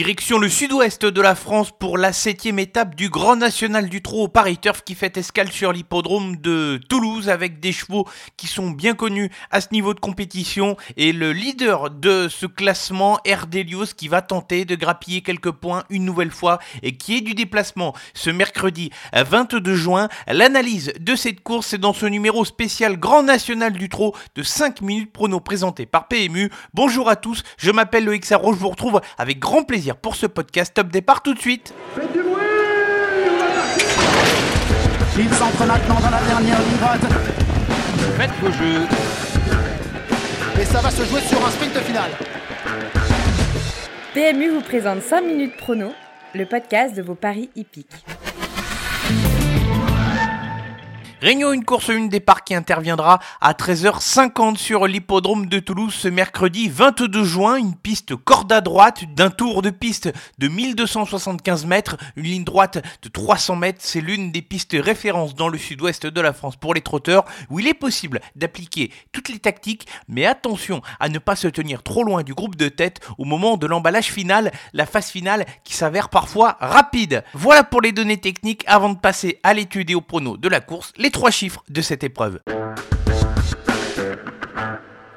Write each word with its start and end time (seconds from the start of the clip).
Direction 0.00 0.38
le 0.38 0.48
sud-ouest 0.48 1.04
de 1.04 1.20
la 1.20 1.34
France 1.34 1.72
pour 1.78 1.98
la 1.98 2.14
septième 2.14 2.58
étape 2.58 2.94
du 2.94 3.10
Grand 3.10 3.36
National 3.36 3.90
du 3.90 4.00
Trot 4.00 4.22
au 4.22 4.28
Paris 4.28 4.56
Turf 4.56 4.80
qui 4.82 4.94
fait 4.94 5.18
escale 5.18 5.52
sur 5.52 5.74
l'hippodrome 5.74 6.36
de 6.36 6.80
Toulouse 6.88 7.28
avec 7.28 7.60
des 7.60 7.72
chevaux 7.72 8.08
qui 8.38 8.46
sont 8.46 8.70
bien 8.70 8.94
connus 8.94 9.30
à 9.50 9.60
ce 9.60 9.68
niveau 9.72 9.92
de 9.92 10.00
compétition 10.00 10.78
et 10.96 11.12
le 11.12 11.34
leader 11.34 11.90
de 11.90 12.28
ce 12.30 12.46
classement, 12.46 13.18
Erdelius, 13.26 13.92
qui 13.92 14.08
va 14.08 14.22
tenter 14.22 14.64
de 14.64 14.74
grappiller 14.74 15.20
quelques 15.20 15.50
points 15.50 15.84
une 15.90 16.06
nouvelle 16.06 16.30
fois 16.30 16.60
et 16.82 16.96
qui 16.96 17.18
est 17.18 17.20
du 17.20 17.34
déplacement 17.34 17.94
ce 18.14 18.30
mercredi 18.30 18.90
22 19.12 19.74
juin. 19.74 20.08
L'analyse 20.26 20.94
de 20.98 21.14
cette 21.14 21.42
course 21.42 21.74
est 21.74 21.78
dans 21.78 21.92
ce 21.92 22.06
numéro 22.06 22.46
spécial 22.46 22.96
Grand 22.98 23.22
National 23.22 23.74
du 23.74 23.90
Trot 23.90 24.16
de 24.34 24.42
5 24.42 24.80
minutes 24.80 25.12
prono 25.12 25.40
présenté 25.40 25.84
par 25.84 26.08
PMU. 26.08 26.50
Bonjour 26.72 27.10
à 27.10 27.16
tous, 27.16 27.42
je 27.58 27.70
m'appelle 27.70 28.06
Loïc 28.06 28.24
Sarro, 28.24 28.54
je 28.54 28.58
vous 28.58 28.70
retrouve 28.70 29.02
avec 29.18 29.38
grand 29.38 29.62
plaisir 29.62 29.89
pour 29.96 30.16
ce 30.16 30.26
podcast. 30.26 30.74
Top 30.74 30.88
départ 30.88 31.22
tout 31.22 31.34
de 31.34 31.38
suite. 31.38 31.74
Faites 31.94 32.12
du 32.12 32.20
bruit 32.20 32.42
Il 35.18 35.34
s'entre 35.34 35.66
maintenant 35.66 36.00
dans 36.00 36.10
la 36.10 36.22
dernière 36.22 36.58
ligne 36.60 36.76
droite. 36.80 37.00
Faites 38.16 38.30
vos 38.40 38.52
jeux. 38.52 38.86
Et 40.60 40.64
ça 40.64 40.80
va 40.80 40.90
se 40.90 41.04
jouer 41.04 41.20
sur 41.22 41.44
un 41.44 41.50
sprint 41.50 41.78
final. 41.78 42.10
PMU 44.14 44.50
vous 44.50 44.60
présente 44.60 45.02
5 45.02 45.20
minutes 45.22 45.56
prono, 45.56 45.92
le 46.34 46.44
podcast 46.44 46.94
de 46.96 47.02
vos 47.02 47.14
paris 47.14 47.48
hippiques. 47.56 48.04
Réunion 51.20 51.52
une 51.52 51.66
course 51.66 51.88
une 51.88 52.08
départ 52.08 52.44
qui 52.44 52.54
interviendra 52.54 53.18
à 53.42 53.52
13h50 53.52 54.56
sur 54.56 54.86
l'hippodrome 54.86 55.48
de 55.48 55.58
Toulouse 55.58 55.92
ce 55.92 56.08
mercredi 56.08 56.70
22 56.70 57.24
juin. 57.24 57.56
Une 57.56 57.74
piste 57.74 58.16
corde 58.16 58.50
à 58.50 58.62
droite 58.62 59.04
d'un 59.14 59.28
tour 59.28 59.60
de 59.60 59.68
piste 59.68 60.10
de 60.38 60.48
1275 60.48 61.66
mètres, 61.66 61.98
une 62.16 62.24
ligne 62.24 62.44
droite 62.44 62.82
de 63.02 63.08
300 63.10 63.56
mètres. 63.56 63.80
C'est 63.82 64.00
l'une 64.00 64.32
des 64.32 64.40
pistes 64.40 64.74
références 64.80 65.34
dans 65.34 65.48
le 65.48 65.58
sud-ouest 65.58 66.06
de 66.06 66.20
la 66.22 66.32
France 66.32 66.56
pour 66.56 66.72
les 66.72 66.80
trotteurs 66.80 67.26
où 67.50 67.60
il 67.60 67.66
est 67.66 67.74
possible 67.74 68.20
d'appliquer 68.34 68.90
toutes 69.12 69.28
les 69.28 69.40
tactiques, 69.40 69.86
mais 70.08 70.24
attention 70.24 70.80
à 71.00 71.10
ne 71.10 71.18
pas 71.18 71.36
se 71.36 71.48
tenir 71.48 71.82
trop 71.82 72.02
loin 72.02 72.22
du 72.22 72.32
groupe 72.32 72.56
de 72.56 72.70
tête 72.70 73.00
au 73.18 73.26
moment 73.26 73.58
de 73.58 73.66
l'emballage 73.66 74.10
final, 74.10 74.52
la 74.72 74.86
phase 74.86 75.10
finale 75.10 75.44
qui 75.64 75.74
s'avère 75.74 76.08
parfois 76.08 76.56
rapide. 76.60 77.24
Voilà 77.34 77.62
pour 77.62 77.82
les 77.82 77.92
données 77.92 78.16
techniques 78.16 78.64
avant 78.66 78.88
de 78.88 78.98
passer 78.98 79.38
à 79.42 79.52
l'étude 79.52 79.90
et 79.90 79.94
au 79.94 80.00
prono 80.00 80.38
de 80.38 80.48
la 80.48 80.60
course. 80.60 80.94
Les 80.96 81.09
trois 81.10 81.30
chiffres 81.30 81.62
de 81.68 81.82
cette 81.82 82.04
épreuve. 82.04 82.40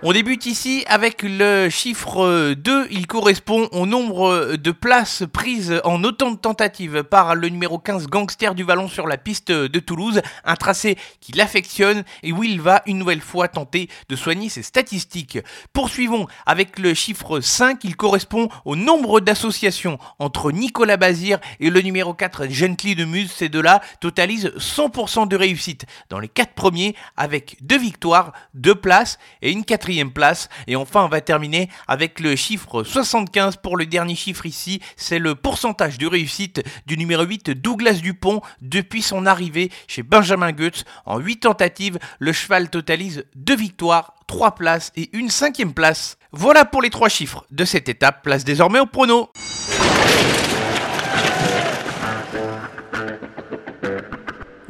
On 0.06 0.12
débute 0.12 0.46
ici 0.48 0.84
avec 0.88 1.24
le 1.24 1.70
chiffre 1.70 2.54
2. 2.56 2.88
Il 2.92 3.08
correspond 3.08 3.70
au 3.72 3.86
nombre 3.86 4.58
de 4.58 4.72
places 4.72 5.24
prises 5.32 5.80
en 5.86 6.04
autant 6.04 6.32
de 6.32 6.36
tentatives 6.36 7.04
par 7.04 7.36
le 7.36 7.48
numéro 7.48 7.80
15 7.80 8.08
Gangster 8.08 8.54
du 8.54 8.66
Vallon 8.66 8.90
sur 8.90 9.08
la 9.08 9.16
piste 9.16 9.50
de 9.50 9.80
Toulouse. 9.80 10.22
Un 10.44 10.58
tracé 10.58 10.98
qui 11.22 11.32
l'affectionne 11.32 12.04
et 12.22 12.34
où 12.34 12.44
il 12.44 12.60
va 12.60 12.82
une 12.86 12.98
nouvelle 12.98 13.22
fois 13.22 13.48
tenter 13.48 13.88
de 14.10 14.18
soigner 14.18 14.50
ses 14.50 14.62
statistiques. 14.62 15.40
Poursuivons 15.72 16.28
avec 16.46 16.80
le 16.80 16.94
chiffre 16.94 17.40
5. 17.40 17.82
Il 17.86 17.96
correspond 17.96 18.50
au 18.66 18.76
nombre 18.76 19.22
d'associations 19.22 20.00
entre 20.20 20.52
Nicolas 20.52 20.98
Bazir 20.98 21.40
et 21.62 21.70
le 21.70 21.80
numéro 21.80 22.14
4 22.14 22.48
Gently 22.50 22.96
de 22.96 23.06
Muse. 23.06 23.32
Ces 23.32 23.48
deux-là 23.48 23.80
totalisent 24.02 24.52
100% 24.58 25.30
de 25.30 25.38
réussite 25.38 25.86
dans 26.10 26.20
les 26.20 26.28
quatre 26.28 26.56
premiers 26.56 26.94
avec 27.16 27.56
deux 27.62 27.80
victoires, 27.80 28.34
deux 28.54 28.76
places 28.76 29.18
et 29.42 29.50
une 29.50 29.64
quatrième 29.64 29.93
place. 30.12 30.50
Et 30.68 30.76
enfin, 30.76 31.04
on 31.04 31.08
va 31.08 31.22
terminer 31.22 31.70
avec 31.88 32.20
le 32.20 32.36
chiffre 32.36 32.84
75 32.84 33.58
pour 33.58 33.78
le 33.78 33.86
dernier 33.86 34.16
chiffre 34.16 34.46
ici. 34.46 34.82
C'est 34.96 35.20
le 35.20 35.36
pourcentage 35.36 35.98
de 35.98 36.08
réussite 36.08 36.64
du 36.86 36.98
numéro 36.98 37.24
8 37.24 37.52
Douglas 37.52 38.00
Dupont 38.02 38.42
depuis 38.62 39.02
son 39.02 39.26
arrivée 39.26 39.72
chez 39.88 40.04
Benjamin 40.04 40.52
Goetz. 40.52 40.84
En 41.06 41.20
8 41.20 41.42
tentatives, 41.42 42.00
le 42.20 42.34
cheval 42.34 42.70
totalise 42.70 43.26
2 43.36 43.56
victoires, 43.56 44.16
3 44.28 44.56
places 44.56 44.92
et 44.96 45.10
une 45.14 45.30
cinquième 45.30 45.74
place. 45.74 46.18
Voilà 46.32 46.66
pour 46.66 46.82
les 46.82 46.90
trois 46.90 47.10
chiffres 47.10 47.46
de 47.52 47.64
cette 47.64 47.90
étape. 47.90 48.24
Place 48.24 48.44
désormais 48.44 48.80
au 48.80 48.88
prono. 48.88 49.30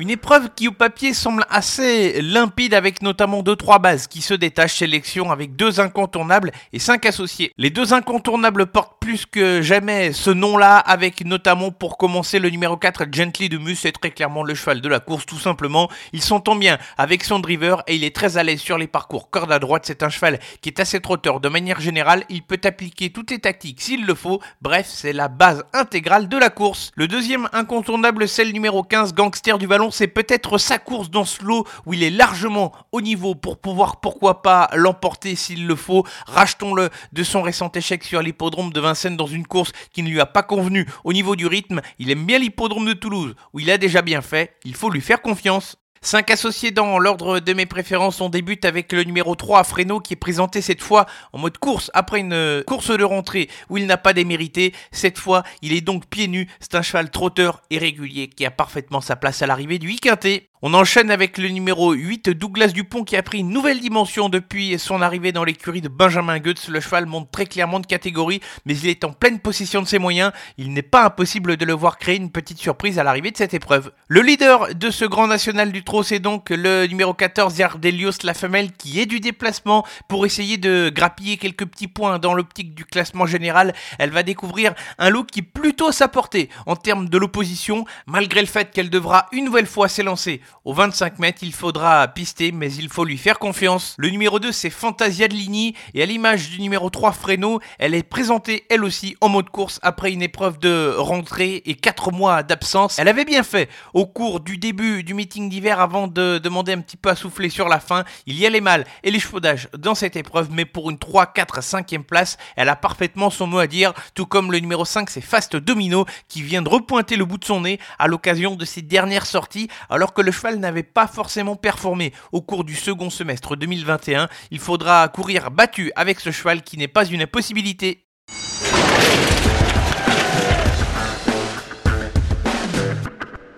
Une 0.03 0.09
épreuve 0.09 0.49
qui 0.53 0.67
au 0.67 0.73
papier 0.73 1.13
semble 1.13 1.45
assez 1.49 2.21
limpide 2.21 2.73
avec 2.73 3.01
notamment 3.01 3.41
2-3 3.41 3.79
bases 3.79 4.07
qui 4.07 4.21
se 4.21 4.33
détachent 4.33 4.79
sélection 4.79 5.31
avec 5.31 5.55
deux 5.55 5.79
incontournables 5.79 6.51
et 6.73 6.79
5 6.79 7.05
associés. 7.05 7.53
Les 7.57 7.69
deux 7.69 7.93
incontournables 7.93 8.65
portent 8.65 8.99
plus 9.03 9.25
que 9.25 9.61
jamais 9.61 10.13
ce 10.13 10.29
nom-là 10.29 10.77
avec 10.77 11.25
notamment 11.25 11.71
pour 11.71 11.97
commencer 11.97 12.39
le 12.39 12.49
numéro 12.49 12.77
4 12.77 13.07
Gently 13.11 13.49
de 13.49 13.57
Mus, 13.57 13.75
c'est 13.75 13.91
très 13.91 14.11
clairement 14.11 14.43
le 14.43 14.55
cheval 14.55 14.79
de 14.79 14.87
la 14.87 15.01
course 15.01 15.25
tout 15.25 15.37
simplement. 15.37 15.89
Il 16.13 16.21
s'entend 16.21 16.55
bien 16.55 16.77
avec 16.97 17.25
son 17.25 17.39
driver 17.39 17.83
et 17.87 17.97
il 17.97 18.05
est 18.05 18.15
très 18.15 18.37
à 18.37 18.43
l'aise 18.43 18.61
sur 18.61 18.77
les 18.77 18.87
parcours 18.87 19.29
corde 19.29 19.51
à 19.51 19.59
droite. 19.59 19.83
C'est 19.85 20.03
un 20.03 20.09
cheval 20.09 20.39
qui 20.61 20.69
est 20.69 20.79
assez 20.79 21.01
trotteur 21.01 21.41
de 21.41 21.49
manière 21.49 21.81
générale. 21.81 22.23
Il 22.29 22.43
peut 22.43 22.61
appliquer 22.63 23.09
toutes 23.09 23.31
les 23.31 23.39
tactiques 23.39 23.81
s'il 23.81 24.05
le 24.05 24.15
faut. 24.15 24.39
Bref, 24.61 24.87
c'est 24.87 25.11
la 25.11 25.27
base 25.27 25.65
intégrale 25.73 26.29
de 26.29 26.37
la 26.37 26.49
course. 26.49 26.91
Le 26.95 27.09
deuxième 27.09 27.49
incontournable, 27.51 28.25
c'est 28.25 28.45
le 28.45 28.51
numéro 28.51 28.83
15 28.83 29.13
Gangster 29.13 29.57
du 29.57 29.67
Vallon 29.67 29.91
c'est 29.91 30.07
peut-être 30.07 30.57
sa 30.57 30.79
course 30.79 31.09
dans 31.09 31.25
ce 31.25 31.43
lot 31.43 31.67
où 31.85 31.93
il 31.93 32.03
est 32.03 32.09
largement 32.09 32.71
au 32.93 33.01
niveau 33.01 33.35
pour 33.35 33.57
pouvoir, 33.57 33.99
pourquoi 33.99 34.41
pas, 34.41 34.69
l'emporter 34.73 35.35
s'il 35.35 35.67
le 35.67 35.75
faut. 35.75 36.05
Rachetons-le 36.25 36.89
de 37.11 37.23
son 37.23 37.41
récent 37.41 37.69
échec 37.75 38.05
sur 38.05 38.21
l'hippodrome 38.21 38.71
de 38.71 38.92
Vincennes 38.93 39.17
dans 39.17 39.25
une 39.25 39.47
course 39.47 39.71
qui 39.91 40.03
ne 40.03 40.09
lui 40.09 40.21
a 40.21 40.27
pas 40.27 40.43
convenu 40.43 40.87
au 41.03 41.13
niveau 41.13 41.35
du 41.35 41.47
rythme. 41.47 41.81
Il 41.97 42.11
aime 42.11 42.25
bien 42.25 42.37
l'hippodrome 42.37 42.85
de 42.85 42.93
Toulouse 42.93 43.33
où 43.53 43.59
il 43.59 43.71
a 43.71 43.79
déjà 43.79 44.03
bien 44.03 44.21
fait. 44.21 44.55
Il 44.65 44.75
faut 44.75 44.91
lui 44.91 45.01
faire 45.01 45.21
confiance. 45.21 45.77
5 46.01 46.29
associés 46.31 46.71
dans 46.71 46.99
l'ordre 46.99 47.39
de 47.39 47.53
mes 47.53 47.65
préférences. 47.65 48.21
On 48.21 48.29
débute 48.29 48.65
avec 48.65 48.91
le 48.91 49.03
numéro 49.03 49.35
3 49.35 49.63
Freno 49.63 49.99
qui 49.99 50.13
est 50.13 50.17
présenté 50.17 50.61
cette 50.61 50.81
fois 50.81 51.07
en 51.31 51.39
mode 51.39 51.57
course 51.57 51.89
après 51.93 52.19
une 52.19 52.61
course 52.67 52.91
de 52.95 53.03
rentrée 53.03 53.49
où 53.69 53.77
il 53.77 53.87
n'a 53.87 53.97
pas 53.97 54.13
démérité. 54.13 54.73
Cette 54.91 55.17
fois, 55.17 55.43
il 55.61 55.73
est 55.73 55.81
donc 55.81 56.05
pieds 56.05 56.27
nus. 56.27 56.47
C'est 56.59 56.75
un 56.75 56.81
cheval 56.81 57.09
trotteur 57.09 57.61
et 57.71 57.79
régulier 57.79 58.27
qui 58.27 58.45
a 58.45 58.51
parfaitement 58.51 59.01
sa 59.01 59.15
place 59.15 59.41
à 59.41 59.47
l'arrivée 59.47 59.79
du 59.79 59.95
quintet. 59.95 60.49
On 60.65 60.73
enchaîne 60.75 61.11
avec 61.11 61.37
le 61.39 61.49
numéro 61.49 61.91
8, 61.91 62.29
Douglas 62.29 62.69
Dupont, 62.69 63.03
qui 63.03 63.17
a 63.17 63.21
pris 63.21 63.39
une 63.39 63.49
nouvelle 63.49 63.81
dimension 63.81 64.29
depuis 64.29 64.79
son 64.79 65.01
arrivée 65.01 65.33
dans 65.33 65.43
l'écurie 65.43 65.81
de 65.81 65.89
Benjamin 65.89 66.39
Goetz. 66.39 66.69
Le 66.69 66.79
cheval 66.79 67.05
monte 67.05 67.29
très 67.29 67.45
clairement 67.45 67.81
de 67.81 67.85
catégorie, 67.85 68.39
mais 68.65 68.77
il 68.77 68.87
est 68.87 69.03
en 69.03 69.11
pleine 69.11 69.41
possession 69.41 69.81
de 69.81 69.87
ses 69.87 69.99
moyens. 69.99 70.31
Il 70.57 70.71
n'est 70.71 70.81
pas 70.81 71.03
impossible 71.03 71.57
de 71.57 71.65
le 71.65 71.73
voir 71.73 71.97
créer 71.97 72.15
une 72.15 72.31
petite 72.31 72.59
surprise 72.59 72.97
à 72.97 73.03
l'arrivée 73.03 73.31
de 73.31 73.35
cette 73.35 73.53
épreuve. 73.53 73.91
Le 74.07 74.21
leader 74.21 74.73
de 74.73 74.89
ce 74.89 75.03
grand 75.03 75.27
national 75.27 75.73
du 75.73 75.83
trot, 75.83 76.01
c'est 76.01 76.19
donc 76.19 76.49
le 76.49 76.85
numéro 76.85 77.13
14, 77.13 77.57
Yardelios, 77.57 78.23
la 78.23 78.33
femelle, 78.33 78.71
qui 78.71 79.01
est 79.01 79.05
du 79.05 79.19
déplacement 79.19 79.85
pour 80.07 80.25
essayer 80.25 80.55
de 80.55 80.89
grappiller 80.95 81.35
quelques 81.35 81.65
petits 81.65 81.89
points 81.89 82.19
dans 82.19 82.33
l'optique 82.33 82.73
du 82.73 82.85
classement 82.85 83.25
général. 83.25 83.73
Elle 83.99 84.11
va 84.11 84.23
découvrir 84.23 84.73
un 84.97 85.09
look 85.09 85.27
qui 85.27 85.41
plutôt 85.41 85.89
à 85.89 85.91
sa 85.91 86.07
portée 86.07 86.47
en 86.67 86.77
termes 86.77 87.09
de 87.09 87.17
l'opposition, 87.17 87.83
malgré 88.07 88.39
le 88.39 88.47
fait 88.47 88.71
qu'elle 88.71 88.89
devra 88.89 89.27
une 89.33 89.43
nouvelle 89.43 89.67
fois 89.67 89.89
s'élancer 89.89 90.39
au 90.65 90.73
25 90.73 91.19
mètres, 91.19 91.39
il 91.41 91.53
faudra 91.53 92.07
pister, 92.07 92.51
mais 92.51 92.73
il 92.73 92.89
faut 92.89 93.03
lui 93.03 93.17
faire 93.17 93.39
confiance. 93.39 93.95
Le 93.97 94.09
numéro 94.09 94.39
2, 94.39 94.51
c'est 94.51 94.69
Fantasia 94.69 95.27
de 95.27 95.33
Ligny, 95.33 95.75
et 95.93 96.01
à 96.01 96.05
l'image 96.05 96.49
du 96.49 96.61
numéro 96.61 96.89
3, 96.89 97.11
Freno, 97.11 97.59
elle 97.79 97.95
est 97.95 98.03
présentée 98.03 98.65
elle 98.69 98.83
aussi 98.83 99.15
en 99.21 99.29
mode 99.29 99.49
course 99.49 99.79
après 99.81 100.11
une 100.11 100.21
épreuve 100.21 100.59
de 100.59 100.95
rentrée 100.97 101.61
et 101.65 101.75
4 101.75 102.11
mois 102.11 102.43
d'absence. 102.43 102.97
Elle 102.97 103.07
avait 103.07 103.25
bien 103.25 103.43
fait 103.43 103.69
au 103.93 104.05
cours 104.05 104.39
du 104.39 104.57
début 104.57 105.03
du 105.03 105.13
meeting 105.13 105.49
d'hiver 105.49 105.79
avant 105.79 106.07
de 106.07 106.37
demander 106.37 106.73
un 106.73 106.79
petit 106.79 106.97
peu 106.97 107.09
à 107.09 107.15
souffler 107.15 107.49
sur 107.49 107.67
la 107.67 107.79
fin. 107.79 108.03
Il 108.25 108.39
y 108.39 108.45
a 108.45 108.49
les 108.49 108.61
mâles 108.61 108.85
et 109.03 109.11
les 109.11 109.19
chevaudages 109.19 109.69
dans 109.77 109.95
cette 109.95 110.15
épreuve, 110.15 110.49
mais 110.51 110.65
pour 110.65 110.89
une 110.89 110.97
3, 110.97 111.27
4, 111.27 111.59
5e 111.59 112.03
place, 112.03 112.37
elle 112.55 112.69
a 112.69 112.75
parfaitement 112.75 113.29
son 113.29 113.47
mot 113.47 113.59
à 113.59 113.67
dire, 113.67 113.93
tout 114.15 114.25
comme 114.25 114.51
le 114.51 114.59
numéro 114.59 114.85
5, 114.85 115.09
c'est 115.09 115.21
Fast 115.21 115.55
Domino, 115.55 116.05
qui 116.29 116.41
vient 116.41 116.61
de 116.61 116.69
repointer 116.69 117.15
le 117.15 117.25
bout 117.25 117.37
de 117.37 117.45
son 117.45 117.61
nez 117.61 117.79
à 117.99 118.07
l'occasion 118.07 118.55
de 118.55 118.65
ses 118.65 118.81
dernières 118.81 119.25
sorties, 119.25 119.67
alors 119.89 120.13
que 120.13 120.21
le 120.21 120.31
n'avait 120.51 120.83
pas 120.83 121.07
forcément 121.07 121.55
performé 121.55 122.13
au 122.31 122.41
cours 122.41 122.63
du 122.63 122.75
second 122.75 123.09
semestre 123.09 123.55
2021. 123.55 124.27
Il 124.51 124.59
faudra 124.59 125.07
courir 125.07 125.51
battu 125.51 125.91
avec 125.95 126.19
ce 126.19 126.31
cheval 126.31 126.61
qui 126.61 126.77
n'est 126.77 126.87
pas 126.87 127.05
une 127.05 127.21
impossibilité. 127.21 128.05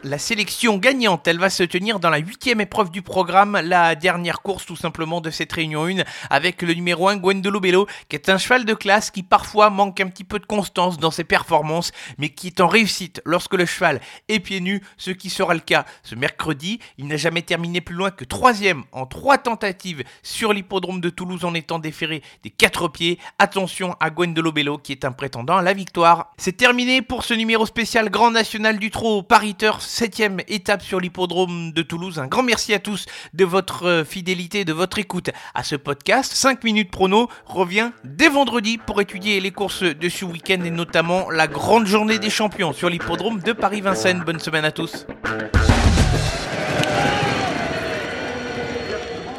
La 0.05 0.19
sélection 0.19 0.77
gagnante. 0.77 1.27
Elle 1.27 1.39
va 1.39 1.49
se 1.49 1.63
tenir 1.63 1.99
dans 1.99 2.11
la 2.11 2.19
huitième 2.19 2.61
épreuve 2.61 2.91
du 2.91 3.01
programme, 3.01 3.59
la 3.63 3.95
dernière 3.95 4.41
course 4.41 4.65
tout 4.65 4.75
simplement 4.75 5.19
de 5.19 5.31
cette 5.31 5.51
réunion 5.51 5.85
1, 5.87 6.03
avec 6.29 6.61
le 6.61 6.73
numéro 6.73 7.09
1 7.09 7.17
Gwendolo 7.17 7.59
Bello, 7.59 7.87
qui 8.07 8.15
est 8.15 8.29
un 8.29 8.37
cheval 8.37 8.65
de 8.65 8.73
classe 8.75 9.09
qui 9.09 9.23
parfois 9.23 9.71
manque 9.71 9.99
un 9.99 10.07
petit 10.07 10.23
peu 10.23 10.37
de 10.37 10.45
constance 10.45 10.99
dans 10.99 11.09
ses 11.09 11.23
performances, 11.23 11.91
mais 12.19 12.29
qui 12.29 12.47
est 12.47 12.61
en 12.61 12.67
réussite 12.67 13.21
lorsque 13.25 13.55
le 13.55 13.65
cheval 13.65 13.99
est 14.29 14.39
pieds 14.39 14.61
nus, 14.61 14.81
ce 14.97 15.09
qui 15.09 15.31
sera 15.31 15.55
le 15.55 15.59
cas 15.59 15.85
ce 16.03 16.13
mercredi. 16.13 16.79
Il 16.99 17.07
n'a 17.07 17.17
jamais 17.17 17.41
terminé 17.41 17.81
plus 17.81 17.95
loin 17.95 18.11
que 18.11 18.25
troisième 18.25 18.83
en 18.91 19.07
trois 19.07 19.39
tentatives 19.39 20.03
sur 20.21 20.53
l'hippodrome 20.53 21.01
de 21.01 21.09
Toulouse 21.09 21.45
en 21.45 21.55
étant 21.55 21.79
déféré 21.79 22.21
des 22.43 22.51
quatre 22.51 22.89
pieds. 22.89 23.17
Attention 23.39 23.95
à 23.99 24.11
Gwendolo 24.11 24.51
Bello 24.51 24.77
qui 24.77 24.91
est 24.91 25.03
un 25.03 25.11
prétendant 25.11 25.57
à 25.57 25.63
la 25.63 25.73
victoire. 25.73 26.31
C'est 26.37 26.57
terminé 26.57 27.01
pour 27.01 27.23
ce 27.23 27.33
numéro 27.33 27.65
spécial 27.65 28.09
Grand 28.11 28.29
National 28.29 28.77
du 28.77 28.91
Trot 28.91 29.23
Paris 29.23 29.55
septième 29.95 30.41
étape 30.49 30.81
sur 30.81 30.99
l'hippodrome 30.99 31.71
de 31.71 31.81
Toulouse. 31.81 32.19
Un 32.19 32.27
grand 32.27 32.43
merci 32.43 32.73
à 32.73 32.79
tous 32.79 33.05
de 33.33 33.45
votre 33.45 33.85
euh, 33.85 34.03
fidélité, 34.03 34.65
de 34.65 34.73
votre 34.73 34.99
écoute 34.99 35.29
à 35.53 35.63
ce 35.63 35.77
podcast. 35.77 36.33
5 36.33 36.65
minutes 36.65 36.91
prono 36.91 37.29
revient 37.45 37.91
dès 38.03 38.27
vendredi 38.27 38.77
pour 38.77 38.99
étudier 38.99 39.39
les 39.39 39.51
courses 39.51 39.83
de 39.83 40.09
ce 40.09 40.25
week-end 40.25 40.61
et 40.65 40.69
notamment 40.69 41.29
la 41.29 41.47
grande 41.47 41.87
journée 41.87 42.19
des 42.19 42.29
champions 42.29 42.73
sur 42.73 42.89
l'hippodrome 42.89 43.39
de 43.39 43.53
Paris-Vincennes. 43.53 44.23
Bonne 44.25 44.39
semaine 44.39 44.65
à 44.65 44.71
tous. 44.71 45.07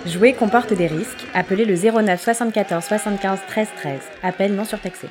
Jouer 0.07 0.33
comporte 0.33 0.73
des 0.73 0.87
risques. 0.87 1.27
Appelez 1.35 1.67
le 1.67 1.75
09 1.75 2.23
74 2.23 2.83
75 2.83 3.41
13 3.47 3.69
13. 3.77 4.01
Appel 4.23 4.55
non 4.55 4.65
surtaxé. 4.65 5.09